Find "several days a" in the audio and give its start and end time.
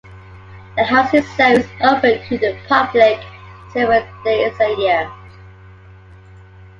3.71-4.75